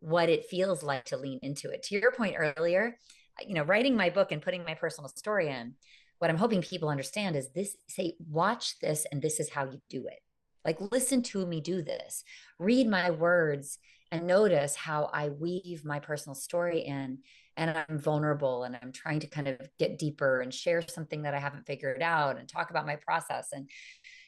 [0.00, 2.98] what it feels like to lean into it to your point earlier
[3.46, 5.74] you know writing my book and putting my personal story in
[6.18, 9.80] what I'm hoping people understand is this say, watch this, and this is how you
[9.88, 10.20] do it.
[10.64, 12.24] Like, listen to me do this,
[12.58, 13.78] read my words,
[14.10, 17.18] and notice how I weave my personal story in.
[17.58, 21.34] And I'm vulnerable and I'm trying to kind of get deeper and share something that
[21.34, 23.68] I haven't figured out and talk about my process and,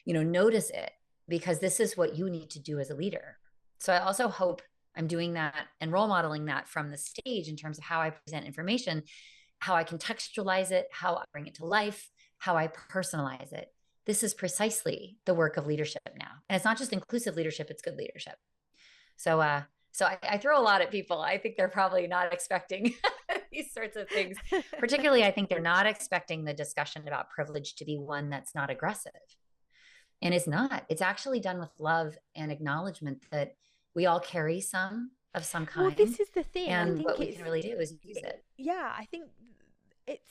[0.05, 0.91] you know, notice it
[1.27, 3.37] because this is what you need to do as a leader.
[3.79, 4.61] So I also hope
[4.95, 8.11] I'm doing that and role modeling that from the stage in terms of how I
[8.11, 9.03] present information
[9.61, 13.67] how I contextualize it, how I bring it to life, how I personalize it.
[14.05, 16.31] This is precisely the work of leadership now.
[16.49, 18.35] And it's not just inclusive leadership, it's good leadership.
[19.15, 19.61] So uh
[19.93, 21.21] so I, I throw a lot at people.
[21.21, 22.93] I think they're probably not expecting
[23.51, 24.37] these sorts of things.
[24.79, 28.69] Particularly, I think they're not expecting the discussion about privilege to be one that's not
[28.69, 29.11] aggressive.
[30.21, 30.85] And it's not.
[30.89, 33.55] It's actually done with love and acknowledgement that
[33.95, 35.87] we all carry some of some kind.
[35.87, 36.69] Well, this is the thing.
[36.69, 38.43] And what we can really do is use it.
[38.57, 39.29] Yeah, I think
[40.07, 40.29] it's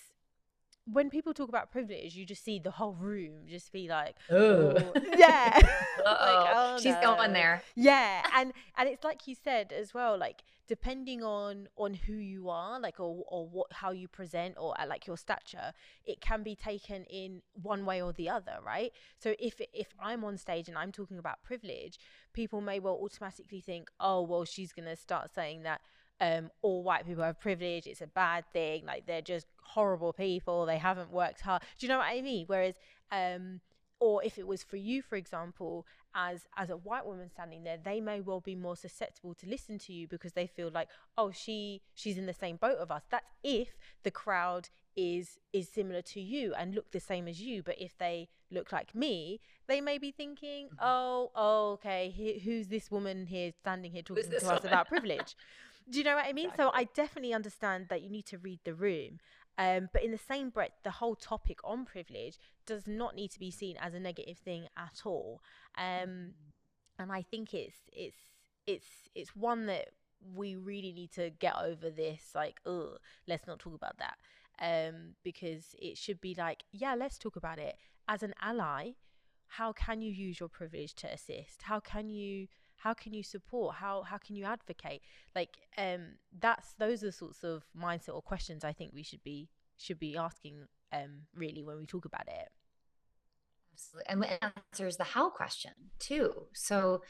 [0.93, 4.75] when people talk about privilege, you just see the whole room just be like, oh,
[5.17, 5.53] yeah,
[6.05, 7.17] like, oh, she's no.
[7.17, 7.63] going there.
[7.75, 12.49] Yeah, and and it's like you said as well, like depending on on who you
[12.49, 15.73] are, like or or what how you present or uh, like your stature,
[16.05, 18.93] it can be taken in one way or the other, right?
[19.19, 21.99] So if if I'm on stage and I'm talking about privilege,
[22.33, 25.81] people may well automatically think, oh, well, she's gonna start saying that
[26.21, 27.87] um, all white people have privilege.
[27.87, 28.85] It's a bad thing.
[28.85, 30.67] Like they're just horrible people.
[30.67, 31.63] They haven't worked hard.
[31.79, 32.45] Do you know what I mean?
[32.47, 32.75] Whereas,
[33.11, 33.61] um,
[33.99, 37.79] or if it was for you, for example, as as a white woman standing there,
[37.83, 41.31] they may well be more susceptible to listen to you because they feel like, oh,
[41.31, 43.03] she she's in the same boat of us.
[43.11, 47.63] That's if the crowd is is similar to you and look the same as you.
[47.63, 50.85] But if they look like me, they may be thinking, mm-hmm.
[50.85, 55.37] oh, oh, okay, he, who's this woman here standing here talking to us about privilege?
[55.89, 56.47] Do you know what I mean?
[56.47, 56.65] Exactly.
[56.65, 59.19] So I definitely understand that you need to read the room.
[59.59, 63.39] Um, but in the same breath, the whole topic on privilege does not need to
[63.39, 65.43] be seen as a negative thing at all.
[65.77, 66.33] Um,
[66.99, 68.17] and I think it's it's
[68.67, 69.89] it's it's one that
[70.35, 72.33] we really need to get over this.
[72.35, 74.17] Like, oh, let's not talk about that.
[74.63, 77.77] Um, because it should be like, yeah, let's talk about it
[78.09, 78.91] as an ally.
[79.47, 81.63] How can you use your privilege to assist?
[81.63, 82.47] How can you
[82.83, 85.03] how can you support how how can you advocate
[85.35, 89.23] like um that's those are the sorts of mindset or questions i think we should
[89.23, 92.49] be should be asking um really when we talk about it
[93.73, 97.01] absolutely and answers the how question too so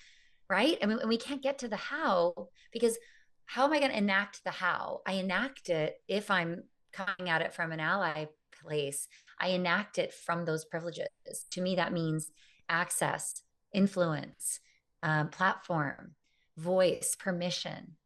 [0.50, 0.76] right?
[0.82, 2.98] I mean, and we can't get to the how because
[3.46, 5.00] how am I going to enact the how?
[5.06, 8.26] I enact it if I'm coming at it from an ally
[8.62, 9.08] place.
[9.40, 11.06] I enact it from those privileges.
[11.52, 12.30] To me, that means
[12.68, 14.60] access, influence,
[15.02, 16.12] um, platform,
[16.56, 17.96] voice, permission,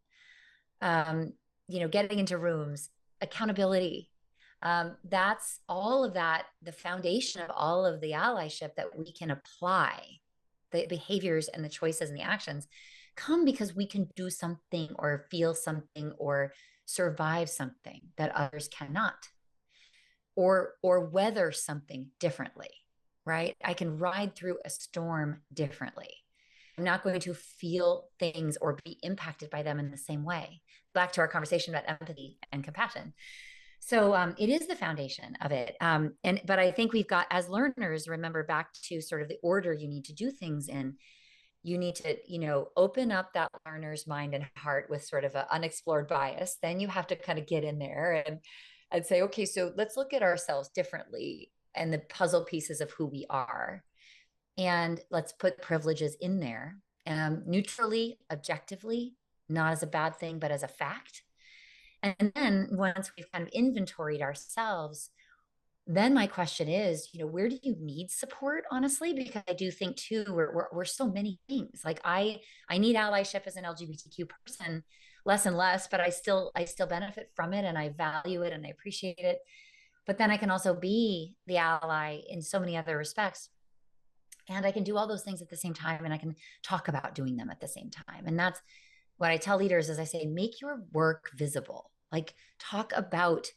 [0.81, 1.33] um,
[1.69, 4.11] you know, getting into rooms, accountability.
[4.63, 9.31] Um, that's all of that, the foundation of all of the allyship that we can
[9.31, 10.01] apply,
[10.73, 12.67] the behaviors and the choices and the actions
[13.17, 16.53] come because we can do something or feel something or
[16.87, 19.29] survive something that others cannot
[20.37, 22.69] or or weather something differently
[23.25, 26.11] right i can ride through a storm differently
[26.77, 30.61] i'm not going to feel things or be impacted by them in the same way.
[30.93, 33.15] Back to our conversation about empathy and compassion.
[33.81, 35.77] So um, it is the foundation of it.
[35.81, 39.39] Um, and but i think we've got as learners remember back to sort of the
[39.43, 40.97] order you need to do things in.
[41.63, 45.35] You need to you know open up that learner's mind and heart with sort of
[45.35, 46.57] an unexplored bias.
[46.63, 48.41] Then you have to kind of get in there and
[48.91, 53.07] and say, okay, so let's look at ourselves differently and the puzzle pieces of who
[53.07, 53.83] we are.
[54.57, 59.15] And let's put privileges in there um, neutrally, objectively,
[59.49, 61.23] not as a bad thing, but as a fact.
[62.03, 65.11] And then once we've kind of inventoried ourselves,
[65.87, 68.65] then my question is, you know, where do you need support?
[68.71, 71.83] Honestly, because I do think too, we're, we're, we're so many things.
[71.85, 72.41] Like I,
[72.71, 74.83] I need allyship as an LGBTQ person,
[75.27, 78.53] less and less, but I still I still benefit from it and I value it
[78.53, 79.39] and I appreciate it.
[80.07, 83.49] But then I can also be the ally in so many other respects.
[84.49, 86.89] And I can do all those things at the same time and I can talk
[86.89, 88.27] about doing them at the same time.
[88.27, 88.61] And that's
[89.17, 91.91] what I tell leaders is I say make your work visible.
[92.13, 93.51] Like talk about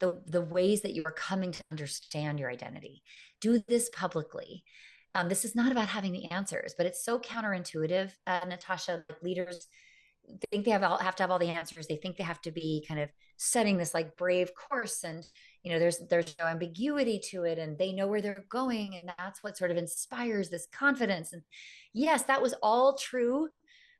[0.00, 3.02] the the ways that you are coming to understand your identity.
[3.40, 4.64] Do this publicly.
[5.14, 9.04] Um, this is not about having the answers, but it's so counterintuitive, uh, Natasha.
[9.08, 9.68] Like leaders
[10.50, 11.86] think they have all have to have all the answers.
[11.86, 15.24] They think they have to be kind of setting this like brave course and
[15.68, 19.12] you know there's there's no ambiguity to it and they know where they're going and
[19.18, 21.42] that's what sort of inspires this confidence and
[21.92, 23.48] yes that was all true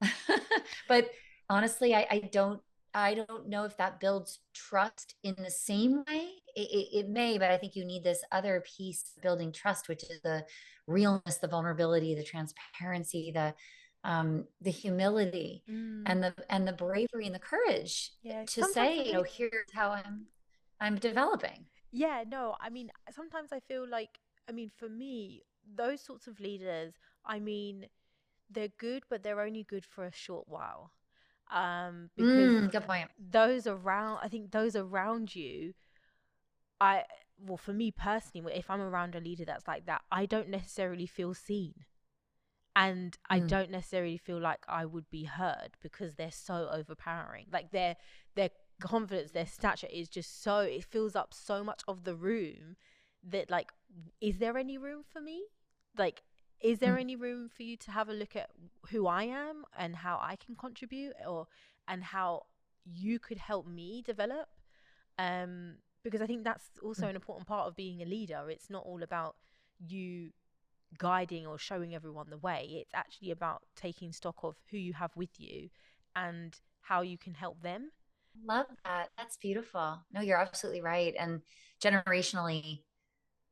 [0.88, 1.10] but
[1.50, 2.60] honestly I, I don't
[2.94, 7.36] i don't know if that builds trust in the same way it, it, it may
[7.36, 10.46] but i think you need this other piece building trust which is the
[10.86, 13.52] realness the vulnerability the transparency the
[14.04, 16.02] um, the humility mm.
[16.06, 19.90] and the and the bravery and the courage yeah, to say, you know, here's how
[19.90, 20.26] I'm
[20.80, 21.66] I'm developing.
[21.90, 25.42] Yeah, no, I mean, sometimes I feel like, I mean, for me,
[25.74, 27.86] those sorts of leaders, I mean,
[28.50, 30.92] they're good, but they're only good for a short while.
[31.50, 33.08] Um, because mm, good point.
[33.18, 35.72] Those around, I think those around you,
[36.80, 37.04] I
[37.40, 41.06] well, for me personally, if I'm around a leader that's like that, I don't necessarily
[41.06, 41.74] feel seen
[42.78, 43.18] and mm.
[43.28, 47.46] I don't necessarily feel like I would be heard because they're so overpowering.
[47.52, 47.96] Like their
[48.36, 52.76] their confidence, their stature is just so it fills up so much of the room
[53.28, 53.72] that like
[54.20, 55.44] is there any room for me?
[55.96, 56.22] Like
[56.60, 57.00] is there mm.
[57.00, 58.50] any room for you to have a look at
[58.90, 61.46] who I am and how I can contribute or
[61.86, 62.46] and how
[62.84, 64.48] you could help me develop?
[65.18, 67.10] Um because I think that's also mm.
[67.10, 68.48] an important part of being a leader.
[68.48, 69.36] It's not all about
[69.86, 70.30] you
[70.96, 72.68] guiding or showing everyone the way.
[72.80, 75.68] It's actually about taking stock of who you have with you
[76.16, 77.90] and how you can help them.
[78.46, 79.08] Love that.
[79.16, 80.00] That's beautiful.
[80.12, 81.14] No, you're absolutely right.
[81.18, 81.40] And
[81.82, 82.82] generationally,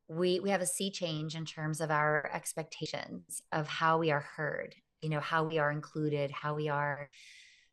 [0.09, 4.25] we we have a sea change in terms of our expectations of how we are
[4.37, 7.11] heard, you know, how we are included, how we are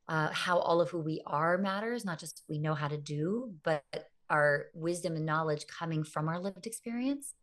[0.07, 3.53] uh, how all of who we are matters, not just we know how to do,
[3.63, 3.83] but
[4.29, 7.33] our wisdom and knowledge coming from our lived experience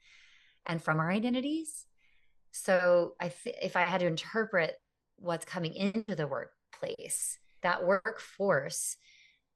[0.66, 1.86] and from our identities
[2.52, 4.74] so I th- if I had to interpret
[5.16, 8.96] what's coming into the workplace, that workforce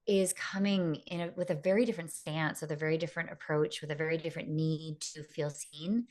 [0.07, 3.91] is coming in a, with a very different stance, with a very different approach, with
[3.91, 6.07] a very different need to feel seen,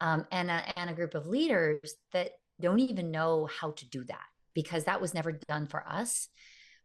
[0.00, 4.04] um, and a, and a group of leaders that don't even know how to do
[4.04, 6.28] that because that was never done for us.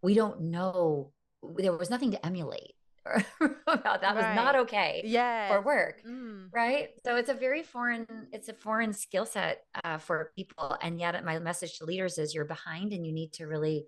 [0.01, 1.11] We don't know.
[1.57, 2.73] There was nothing to emulate
[3.67, 4.15] about that right.
[4.15, 6.47] was not okay yeah for work mm.
[6.51, 10.99] right so it's a very foreign it's a foreign skill set uh, for people and
[10.99, 13.85] yet my message to leaders is you're behind and you need to really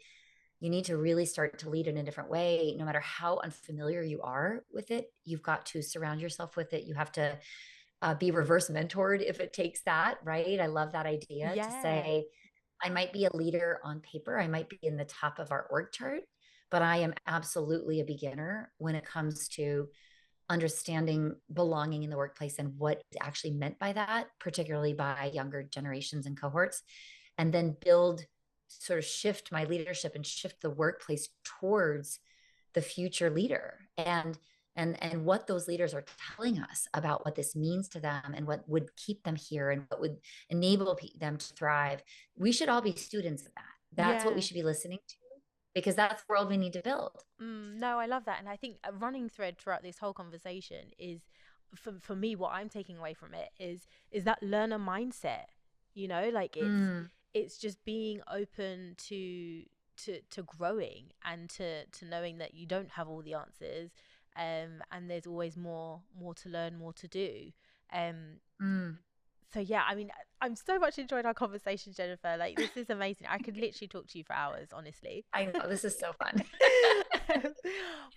[0.59, 4.01] you need to really start to lead in a different way no matter how unfamiliar
[4.01, 7.37] you are with it you've got to surround yourself with it you have to
[8.01, 11.65] uh, be reverse mentored if it takes that right i love that idea yeah.
[11.65, 12.25] to say
[12.83, 15.67] i might be a leader on paper i might be in the top of our
[15.69, 16.21] org chart
[16.71, 19.87] but I am absolutely a beginner when it comes to
[20.49, 25.63] understanding belonging in the workplace and what is actually meant by that, particularly by younger
[25.63, 26.81] generations and cohorts,
[27.37, 28.23] and then build
[28.69, 32.19] sort of shift my leadership and shift the workplace towards
[32.73, 34.37] the future leader and
[34.75, 36.05] and and what those leaders are
[36.35, 39.83] telling us about what this means to them and what would keep them here and
[39.89, 40.17] what would
[40.49, 42.03] enable them to thrive
[42.37, 43.63] we should all be students of that
[43.95, 44.25] that's yeah.
[44.25, 45.15] what we should be listening to
[45.73, 48.55] because that's the world we need to build mm, no i love that and i
[48.55, 51.21] think a running thread throughout this whole conversation is
[51.75, 55.45] for, for me what i'm taking away from it is is that learner mindset
[55.93, 57.07] you know like it's mm.
[57.33, 59.63] It's just being open to
[59.97, 63.91] to to growing and to to knowing that you don't have all the answers
[64.35, 67.51] um and there's always more more to learn more to do.
[67.91, 68.97] Um mm.
[69.51, 70.11] so yeah i mean
[70.41, 72.35] i'm so much enjoying our conversation jennifer.
[72.37, 73.27] Like this is amazing.
[73.29, 75.25] I could literally talk to you for hours honestly.
[75.33, 76.43] I know this is so fun.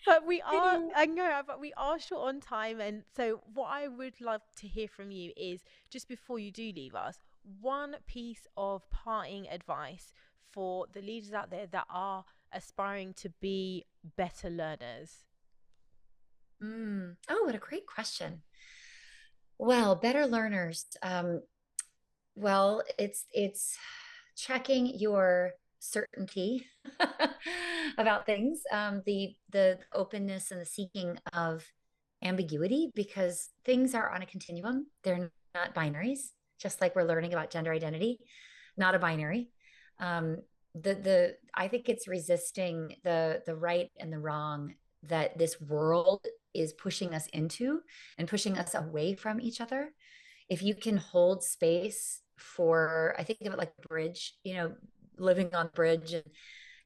[0.05, 3.89] But we are i know but we are short on time and so what i
[3.89, 7.19] would love to hear from you is just before you do leave us
[7.61, 10.13] one piece of parting advice
[10.51, 13.85] for the leaders out there that are aspiring to be
[14.17, 15.25] better learners?
[16.63, 17.17] Mm.
[17.29, 18.43] Oh, what a great question.
[19.59, 20.87] Well, better learners.
[21.03, 21.43] Um,
[22.35, 23.77] well, it's it's
[24.37, 26.67] checking your certainty
[27.99, 31.65] about things, um, the the openness and the seeking of
[32.23, 34.87] ambiguity, because things are on a continuum.
[35.03, 36.31] They're not binaries
[36.63, 38.21] just like we're learning about gender identity,
[38.77, 39.51] not a binary.
[39.99, 40.39] Um,
[40.75, 46.25] the the I think it's resisting the the right and the wrong that this world
[46.55, 47.81] is pushing us into
[48.19, 49.93] and pushing us away from each other.
[50.49, 54.75] If you can hold space for, I think of it like bridge, you know,
[55.19, 56.25] living on bridge and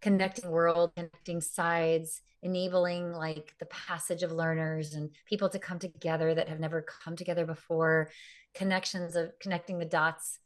[0.01, 6.35] connecting world, connecting sides, enabling like the passage of learners and people to come together
[6.35, 8.11] that have never come together before,
[8.57, 10.39] connections of connecting the dots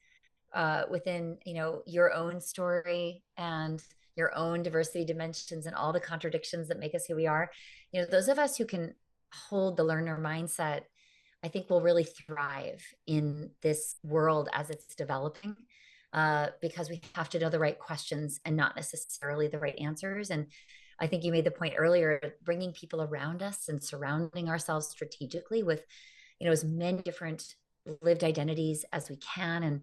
[0.53, 3.83] uh, within you know your own story and
[4.17, 7.51] your own diversity dimensions and all the contradictions that make us who we are
[7.93, 8.95] you know those of us who can
[9.33, 10.81] hold the learner mindset
[11.45, 15.57] i think will really thrive in this world as it's developing
[16.13, 20.31] uh, because we have to know the right questions and not necessarily the right answers.
[20.31, 20.47] And
[20.99, 25.63] i think you made the point earlier bringing people around us and surrounding ourselves strategically
[25.63, 25.85] with
[26.39, 27.55] you know as many different
[28.03, 29.81] lived identities as we can and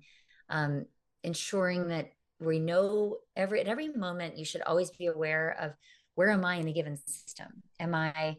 [0.49, 0.85] um,
[1.23, 5.73] ensuring that we know every at every moment you should always be aware of
[6.15, 7.47] where am i in a given system?
[7.79, 8.37] Am i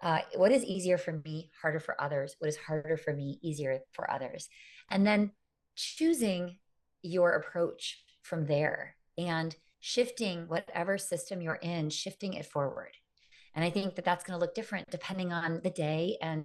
[0.00, 2.36] uh, what is easier for me harder for others?
[2.38, 4.48] What is harder for me easier for others?
[4.90, 5.32] And then
[5.74, 6.58] choosing
[7.02, 12.96] your approach from there and shifting whatever system you're in shifting it forward.
[13.54, 16.44] And i think that that's going to look different depending on the day and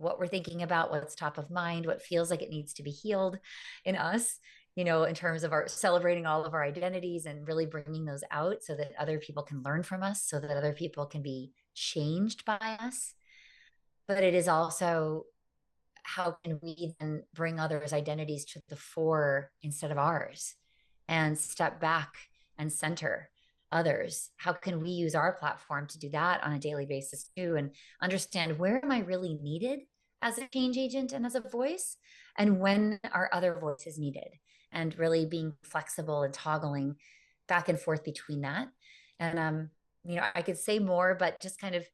[0.00, 2.90] what we're thinking about, what's top of mind, what feels like it needs to be
[2.90, 3.38] healed
[3.84, 4.38] in us,
[4.74, 8.24] you know, in terms of our celebrating all of our identities and really bringing those
[8.30, 11.52] out so that other people can learn from us, so that other people can be
[11.74, 13.14] changed by us.
[14.08, 15.24] But it is also
[16.02, 20.54] how can we then bring others' identities to the fore instead of ours
[21.08, 22.14] and step back
[22.58, 23.30] and center
[23.72, 27.56] others how can we use our platform to do that on a daily basis too
[27.56, 27.70] and
[28.02, 29.80] understand where am i really needed
[30.22, 31.96] as a change agent and as a voice
[32.36, 34.28] and when are other voices needed
[34.72, 36.96] and really being flexible and toggling
[37.48, 38.68] back and forth between that.
[39.18, 39.70] And um
[40.04, 41.84] you know i could say more but just kind of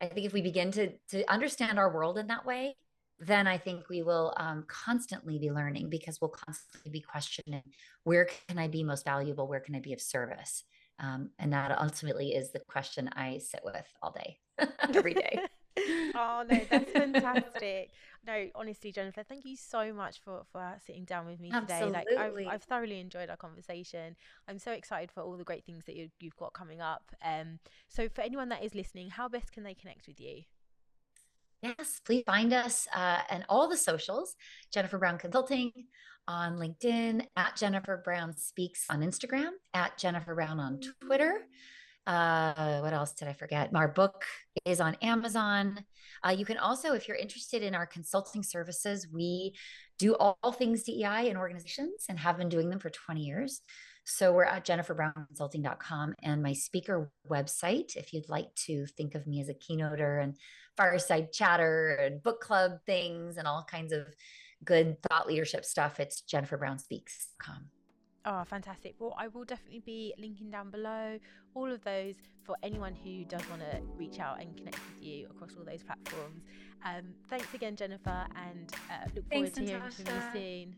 [0.00, 2.76] i think if we begin to to understand our world in that way
[3.20, 7.62] then i think we will um, constantly be learning because we'll constantly be questioning
[8.04, 9.46] where can i be most valuable?
[9.46, 10.64] Where can i be of service?
[10.98, 14.38] Um, and that ultimately is the question i sit with all day
[14.94, 15.40] every day
[16.14, 17.90] oh no, that's fantastic.
[18.26, 21.84] no, honestly, Jennifer, thank you so much for for sitting down with me today.
[21.84, 24.16] Like I've, I've thoroughly enjoyed our conversation.
[24.48, 27.02] I'm so excited for all the great things that you, you've got coming up.
[27.24, 27.58] Um,
[27.88, 30.42] so for anyone that is listening, how best can they connect with you?
[31.62, 34.36] Yes, please find us uh, and all the socials,
[34.70, 35.72] Jennifer Brown Consulting
[36.28, 41.46] on LinkedIn, at Jennifer Brown Speaks on Instagram, at Jennifer Brown on Twitter
[42.06, 43.70] uh what else did i forget?
[43.74, 44.24] Our book
[44.64, 45.84] is on amazon.
[46.24, 49.54] Uh, you can also if you're interested in our consulting services we
[49.98, 53.62] do all, all things dei in organizations and have been doing them for 20 years.
[54.06, 59.40] So we're at jenniferbrownconsulting.com and my speaker website if you'd like to think of me
[59.40, 60.36] as a keynoter and
[60.76, 64.06] fireside chatter and book club things and all kinds of
[64.64, 67.70] good thought leadership stuff it's jenniferbrownspeaks.com
[68.26, 68.94] Oh, fantastic.
[68.98, 71.18] Well, I will definitely be linking down below
[71.54, 75.26] all of those for anyone who does want to reach out and connect with you
[75.26, 76.42] across all those platforms.
[76.84, 80.76] Um, thanks again, Jennifer, and uh, look forward thanks, to hearing from you soon.